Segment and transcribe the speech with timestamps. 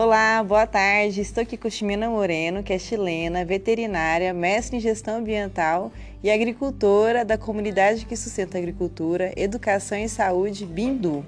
[0.00, 1.20] Olá, boa tarde.
[1.20, 5.90] Estou aqui com Ximena Moreno, que é chilena, veterinária, mestre em gestão ambiental
[6.22, 11.26] e agricultora da comunidade que sustenta agricultura, educação e saúde Bindu.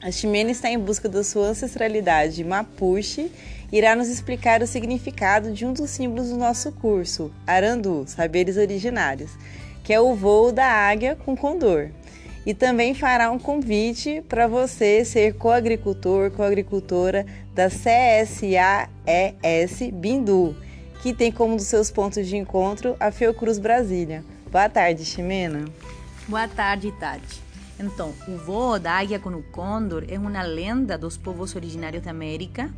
[0.00, 3.30] A Ximena está em busca da sua ancestralidade mapuche
[3.70, 8.56] e irá nos explicar o significado de um dos símbolos do nosso curso, Arandu, Saberes
[8.56, 9.32] Originários,
[9.84, 11.90] que é o voo da águia com condor
[12.50, 18.42] e também fará um convite para você ser coagricultor, coagricultora da CSAES
[19.92, 20.56] Bindu,
[21.00, 24.24] que tem como um dos seus pontos de encontro a Fiocruz Brasília.
[24.50, 25.64] Boa tarde, Ximena.
[26.26, 27.40] Boa tarde, Tati.
[27.78, 32.10] Então, o voo da águia com o condor é uma lenda dos povos originários da
[32.10, 32.68] América,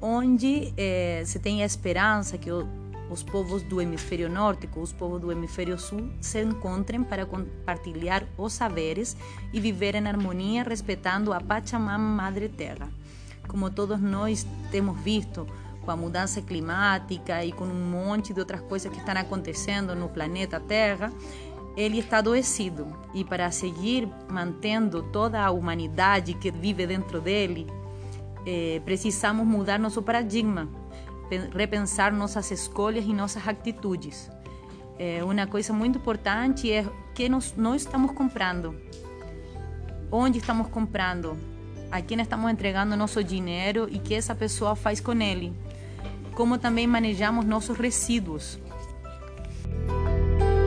[0.00, 2.64] onde eh, se tem a esperança que o
[3.10, 8.24] os povos do hemisfério norte com os povos do hemisfério sul se encontrem para compartilhar
[8.38, 9.16] os saberes
[9.52, 12.88] e viver em harmonia respeitando a Pachamama Madre Terra.
[13.48, 15.44] Como todos nós temos visto
[15.82, 20.08] com a mudança climática e com um monte de outras coisas que estão acontecendo no
[20.08, 21.12] planeta Terra,
[21.76, 27.66] ele está adoecido e para seguir mantendo toda a humanidade que vive dentro dele,
[28.46, 30.68] eh, precisamos mudar nosso paradigma
[31.54, 34.30] repensar nossas escolhas e nossas atitudes.
[34.98, 38.74] É, uma coisa muito importante é que nós, nós estamos comprando,
[40.12, 41.38] onde estamos comprando,
[41.90, 45.52] a quem estamos entregando nosso dinheiro e que essa pessoa faz com ele,
[46.34, 48.58] como também manejamos nossos resíduos.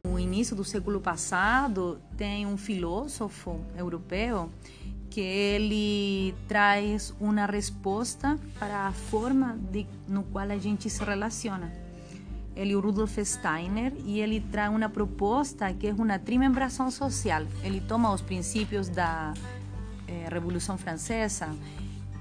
[0.06, 4.50] No início do século passado, tem um filósofo europeu
[5.14, 11.72] que ele traz uma resposta para a forma de, no qual a gente se relaciona.
[12.56, 17.44] Ele é o Rudolf Steiner e ele traz uma proposta que é uma trimembração social.
[17.64, 19.36] Ele toma os princípios da
[20.08, 21.56] eh, Revolução Francesa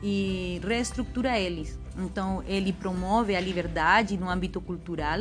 [0.02, 1.78] e reestrutura eles.
[1.96, 5.20] Então, ele promove a liberdade no âmbito cultural,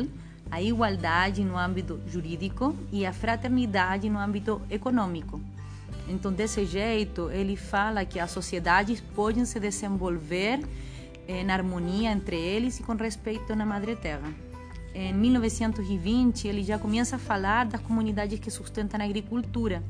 [0.50, 5.40] a igualdade no âmbito jurídico e a fraternidade no âmbito econômico.
[6.08, 10.60] Então, desse jeito, ele fala que as sociedades podem se desenvolver
[11.28, 14.32] em harmonia entre eles e com respeito na Madre Terra.
[14.94, 19.82] Em 1920, ele já começa a falar das comunidades que sustentam a agricultura.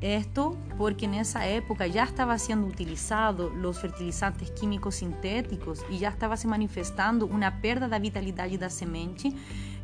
[0.00, 6.36] Isto porque nessa época já estava sendo utilizado os fertilizantes químicos sintéticos e já estava
[6.36, 9.34] se manifestando uma perda da vitalidade da semente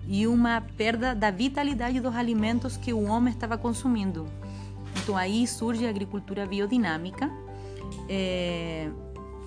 [0.07, 4.29] e uma perda da vitalidade dos alimentos que o homem estava consumindo.
[5.03, 7.31] Então aí surge a agricultura biodinâmica
[8.09, 8.91] é,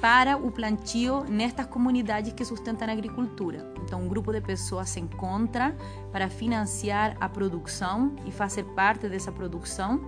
[0.01, 3.73] para o plantio nestas comunidades que sustentam a agricultura.
[3.83, 5.75] Então um grupo de pessoas se encontra
[6.11, 10.03] para financiar a produção e fazer parte dessa produção,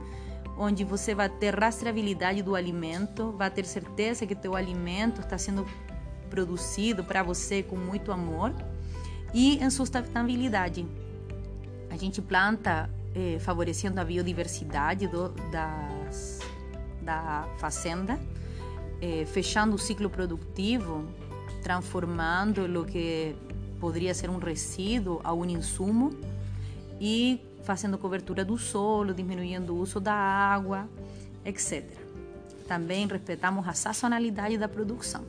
[0.58, 5.66] onde você vai ter rastreabilidade do alimento, vai ter certeza que teu alimento está sendo
[6.30, 8.54] produzido para você com muito amor
[9.34, 10.86] e em sustentabilidade.
[11.90, 16.40] A gente planta eh, favorecendo a biodiversidade do, das,
[17.02, 18.20] da fazenda,
[19.02, 21.06] eh, fechando o ciclo produtivo,
[21.64, 23.36] transformando o que
[23.80, 26.12] poderia ser um resíduo a um insumo
[27.00, 30.88] e fazendo cobertura do solo, diminuindo o uso da água,
[31.44, 31.84] etc.
[32.68, 35.24] Também respeitamos a sazonalidade da produção.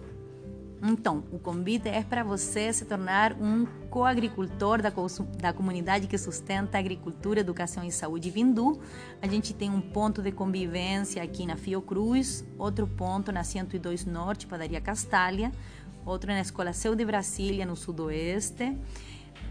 [0.83, 4.93] Então, o convite é para você se tornar um coagricultor da,
[5.39, 8.79] da comunidade que sustenta a agricultura, educação e saúde Vindu.
[9.23, 14.47] A gente tem um ponto de convivência aqui na Fiocruz, outro ponto na 102 Norte,
[14.47, 15.51] Padaria Castalha,
[16.05, 18.77] outro na Escola Seu de Brasília, no Sudoeste,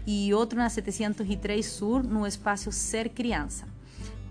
[0.06, 3.66] e outro na 703 Sul, no Espaço Ser Criança.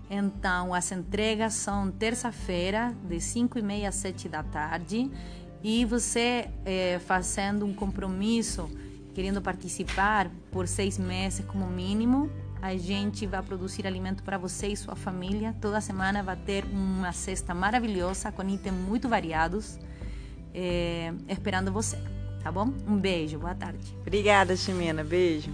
[0.08, 5.10] Então, as entregas são terça-feira, de 5 e meia a 7 da tarde
[5.62, 8.68] e você é, fazendo um compromisso,
[9.14, 12.30] querendo participar por seis meses como mínimo,
[12.60, 15.54] a gente vai produzir alimento para você e sua família.
[15.60, 19.78] Toda semana vai ter uma cesta maravilhosa com itens muito variados,
[20.54, 21.98] é, esperando você,
[22.42, 22.72] tá bom?
[22.86, 23.96] Um beijo, boa tarde.
[24.00, 25.04] Obrigada, Ximena.
[25.04, 25.50] Beijo.